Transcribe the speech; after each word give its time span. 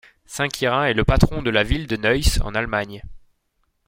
Saint 0.25 0.47
Quirin 0.49 0.85
est 0.85 0.95
le 0.95 1.03
patron 1.05 1.43
de 1.43 1.51
la 1.51 1.61
ville 1.61 1.85
de 1.85 1.95
Neuss 1.95 2.41
en 2.41 2.55
Allemagne. 2.55 3.03